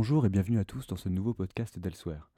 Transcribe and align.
Bonjour 0.00 0.24
et 0.24 0.28
bienvenue 0.28 0.60
à 0.60 0.64
tous 0.64 0.86
dans 0.86 0.94
ce 0.94 1.08
nouveau 1.08 1.34
podcast 1.34 1.76
d'Elsewhere. 1.76 2.30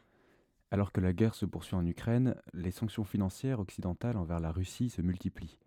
Alors 0.70 0.92
que 0.92 1.02
la 1.02 1.12
guerre 1.12 1.34
se 1.34 1.44
poursuit 1.44 1.76
en 1.76 1.84
Ukraine, 1.84 2.34
les 2.54 2.70
sanctions 2.70 3.04
financières 3.04 3.60
occidentales 3.60 4.16
envers 4.16 4.40
la 4.40 4.50
Russie 4.50 4.88
se 4.88 5.02
multiplient. 5.02 5.58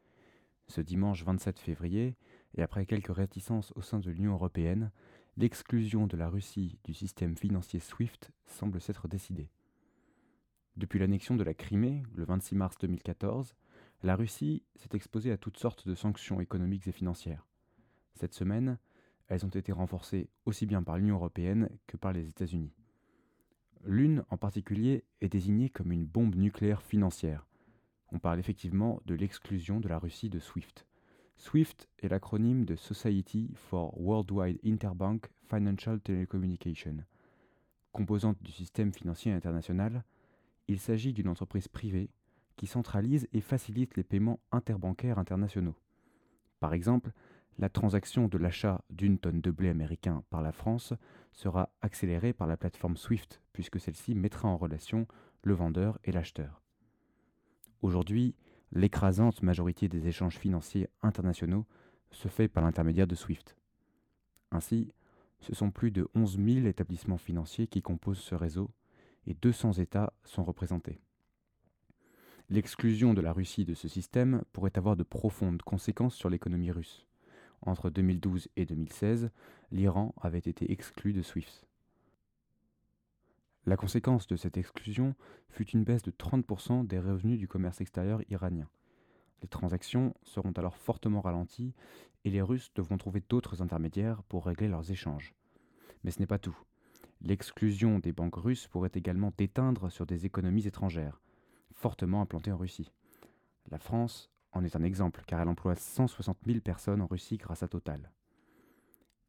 Ce 0.67 0.81
dimanche 0.81 1.23
27 1.23 1.59
février, 1.59 2.17
et 2.55 2.63
après 2.63 2.87
quelques 2.87 3.15
réticences 3.15 3.71
au 3.75 3.83
sein 3.83 3.99
de 3.99 4.09
l'Union 4.09 4.33
européenne, 4.33 4.89
l'exclusion 5.37 6.07
de 6.07 6.17
la 6.17 6.29
Russie 6.29 6.79
du 6.83 6.95
système 6.95 7.37
financier 7.37 7.79
SWIFT 7.79 8.31
semble 8.47 8.81
s'être 8.81 9.07
décidée. 9.07 9.51
Depuis 10.77 10.97
l'annexion 10.97 11.35
de 11.35 11.43
la 11.43 11.53
Crimée, 11.53 12.01
le 12.15 12.25
26 12.25 12.55
mars 12.55 12.75
2014, 12.79 13.53
la 14.01 14.15
Russie 14.15 14.63
s'est 14.77 14.95
exposée 14.95 15.31
à 15.31 15.37
toutes 15.37 15.59
sortes 15.59 15.87
de 15.87 15.93
sanctions 15.93 16.41
économiques 16.41 16.87
et 16.87 16.91
financières. 16.91 17.45
Cette 18.15 18.33
semaine, 18.33 18.79
elles 19.27 19.45
ont 19.45 19.49
été 19.49 19.71
renforcées 19.71 20.29
aussi 20.45 20.65
bien 20.65 20.83
par 20.83 20.97
l'Union 20.97 21.15
européenne 21.15 21.69
que 21.87 21.97
par 21.97 22.13
les 22.13 22.27
États-Unis. 22.27 22.73
L'une 23.85 24.23
en 24.29 24.37
particulier 24.37 25.03
est 25.21 25.29
désignée 25.29 25.69
comme 25.69 25.91
une 25.91 26.05
bombe 26.05 26.35
nucléaire 26.35 26.81
financière. 26.81 27.47
On 28.11 28.19
parle 28.19 28.39
effectivement 28.39 29.01
de 29.05 29.15
l'exclusion 29.15 29.79
de 29.79 29.89
la 29.89 29.97
Russie 29.97 30.29
de 30.29 30.39
SWIFT. 30.39 30.85
SWIFT 31.37 31.89
est 31.99 32.07
l'acronyme 32.07 32.63
de 32.63 32.75
Society 32.75 33.51
for 33.55 33.99
Worldwide 33.99 34.59
Interbank 34.63 35.29
Financial 35.49 35.99
Telecommunication. 35.99 36.97
Composante 37.91 38.41
du 38.41 38.51
système 38.51 38.93
financier 38.93 39.31
international, 39.31 40.03
il 40.67 40.79
s'agit 40.79 41.11
d'une 41.11 41.27
entreprise 41.27 41.67
privée 41.67 42.09
qui 42.55 42.67
centralise 42.67 43.27
et 43.33 43.41
facilite 43.41 43.97
les 43.97 44.03
paiements 44.03 44.39
interbancaires 44.51 45.19
internationaux. 45.19 45.75
Par 46.59 46.73
exemple, 46.73 47.11
la 47.59 47.69
transaction 47.69 48.27
de 48.27 48.37
l'achat 48.37 48.83
d'une 48.89 49.17
tonne 49.17 49.41
de 49.41 49.51
blé 49.51 49.69
américain 49.69 50.23
par 50.29 50.41
la 50.41 50.51
France 50.51 50.93
sera 51.31 51.69
accélérée 51.81 52.33
par 52.33 52.47
la 52.47 52.57
plateforme 52.57 52.97
SWIFT, 52.97 53.41
puisque 53.53 53.79
celle-ci 53.79 54.15
mettra 54.15 54.47
en 54.47 54.57
relation 54.57 55.07
le 55.43 55.53
vendeur 55.53 55.99
et 56.03 56.11
l'acheteur. 56.11 56.61
Aujourd'hui, 57.81 58.35
l'écrasante 58.71 59.43
majorité 59.43 59.87
des 59.87 60.07
échanges 60.07 60.37
financiers 60.37 60.87
internationaux 61.01 61.65
se 62.11 62.27
fait 62.27 62.47
par 62.47 62.63
l'intermédiaire 62.63 63.07
de 63.07 63.15
SWIFT. 63.15 63.55
Ainsi, 64.51 64.93
ce 65.39 65.53
sont 65.53 65.71
plus 65.71 65.91
de 65.91 66.07
11 66.15 66.39
000 66.39 66.67
établissements 66.67 67.17
financiers 67.17 67.67
qui 67.67 67.81
composent 67.81 68.19
ce 68.19 68.35
réseau 68.35 68.71
et 69.27 69.33
200 69.33 69.73
États 69.73 70.13
sont 70.23 70.43
représentés. 70.43 71.01
L'exclusion 72.49 73.13
de 73.13 73.21
la 73.21 73.33
Russie 73.33 73.65
de 73.65 73.73
ce 73.73 73.87
système 73.87 74.43
pourrait 74.53 74.77
avoir 74.77 74.95
de 74.95 75.03
profondes 75.03 75.61
conséquences 75.61 76.15
sur 76.15 76.29
l'économie 76.29 76.71
russe. 76.71 77.07
Entre 77.65 77.89
2012 77.89 78.49
et 78.57 78.65
2016, 78.65 79.29
l'Iran 79.71 80.13
avait 80.21 80.39
été 80.39 80.71
exclu 80.71 81.13
de 81.13 81.21
SWIFT. 81.21 81.65
La 83.65 83.77
conséquence 83.77 84.27
de 84.27 84.35
cette 84.35 84.57
exclusion 84.57 85.15
fut 85.49 85.69
une 85.69 85.85
baisse 85.85 86.03
de 86.03 86.11
30% 86.11 86.85
des 86.85 86.99
revenus 86.99 87.39
du 87.39 87.47
commerce 87.47 87.79
extérieur 87.79 88.21
iranien. 88.29 88.67
Les 89.41 89.47
transactions 89.47 90.13
seront 90.23 90.51
alors 90.51 90.75
fortement 90.75 91.21
ralenties 91.21 91.73
et 92.25 92.29
les 92.29 92.41
Russes 92.41 92.71
devront 92.75 92.97
trouver 92.97 93.23
d'autres 93.29 93.61
intermédiaires 93.61 94.23
pour 94.23 94.45
régler 94.45 94.67
leurs 94.67 94.91
échanges. 94.91 95.33
Mais 96.03 96.11
ce 96.11 96.19
n'est 96.19 96.27
pas 96.27 96.39
tout. 96.39 96.57
L'exclusion 97.21 97.99
des 97.99 98.11
banques 98.11 98.35
russes 98.35 98.67
pourrait 98.67 98.91
également 98.93 99.31
déteindre 99.37 99.89
sur 99.89 100.05
des 100.05 100.25
économies 100.25 100.67
étrangères, 100.67 101.21
fortement 101.71 102.21
implantées 102.21 102.51
en 102.51 102.57
Russie. 102.57 102.91
La 103.71 103.79
France 103.79 104.32
en 104.53 104.63
est 104.63 104.75
un 104.75 104.83
exemple, 104.83 105.23
car 105.25 105.41
elle 105.41 105.49
emploie 105.49 105.75
160 105.75 106.37
000 106.45 106.59
personnes 106.59 107.01
en 107.01 107.07
Russie 107.07 107.37
grâce 107.37 107.63
à 107.63 107.67
Total. 107.67 108.11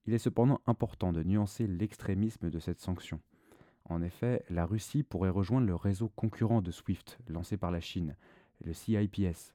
Il 0.07 0.15
est 0.15 0.19
cependant 0.19 0.61
important 0.67 1.13
de 1.13 1.23
nuancer 1.23 1.67
l'extrémisme 1.67 2.51
de 2.51 2.59
cette 2.59 2.81
sanction. 2.81 3.21
En 3.87 4.03
effet, 4.03 4.45
la 4.49 4.67
Russie 4.67 5.03
pourrait 5.03 5.31
rejoindre 5.31 5.67
le 5.67 5.75
réseau 5.75 6.09
concurrent 6.11 6.63
de 6.63 6.71
SWIFT, 6.71 7.19
lancé 7.29 7.57
par 7.57 7.71
la 7.71 7.81
Chine, 7.81 8.17
le 8.63 8.73
CIPS. 8.73 9.55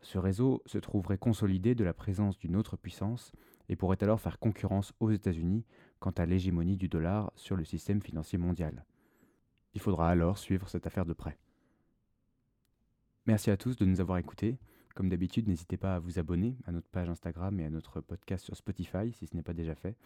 Ce 0.00 0.18
réseau 0.18 0.62
se 0.66 0.78
trouverait 0.78 1.18
consolidé 1.18 1.74
de 1.74 1.84
la 1.84 1.92
présence 1.92 2.38
d'une 2.38 2.56
autre 2.56 2.76
puissance 2.76 3.32
et 3.68 3.76
pourrait 3.76 4.02
alors 4.02 4.20
faire 4.20 4.38
concurrence 4.38 4.92
aux 5.00 5.10
États-Unis 5.10 5.64
quant 5.98 6.12
à 6.12 6.26
l'hégémonie 6.26 6.76
du 6.76 6.88
dollar 6.88 7.32
sur 7.34 7.56
le 7.56 7.64
système 7.64 8.00
financier 8.00 8.38
mondial. 8.38 8.84
Il 9.74 9.80
faudra 9.80 10.08
alors 10.08 10.38
suivre 10.38 10.68
cette 10.68 10.86
affaire 10.86 11.04
de 11.04 11.12
près. 11.12 11.38
Merci 13.26 13.50
à 13.50 13.56
tous 13.56 13.76
de 13.76 13.84
nous 13.84 14.00
avoir 14.00 14.18
écoutés. 14.18 14.58
Comme 14.94 15.08
d'habitude, 15.08 15.48
n'hésitez 15.48 15.76
pas 15.76 15.96
à 15.96 15.98
vous 15.98 16.18
abonner 16.18 16.56
à 16.66 16.72
notre 16.72 16.88
page 16.88 17.08
Instagram 17.08 17.58
et 17.60 17.64
à 17.64 17.70
notre 17.70 18.00
podcast 18.00 18.44
sur 18.44 18.56
Spotify 18.56 19.12
si 19.12 19.26
ce 19.26 19.36
n'est 19.36 19.42
pas 19.42 19.52
déjà 19.52 19.74
fait, 19.74 19.96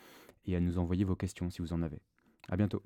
et 0.47 0.57
à 0.57 0.61
nous 0.61 0.79
envoyer 0.79 1.05
vos 1.05 1.17
questions 1.17 1.51
si 1.51 1.61
vous 1.61 1.73
en 1.73 1.83
avez. 1.83 2.01
À 2.49 2.57
bientôt. 2.57 2.83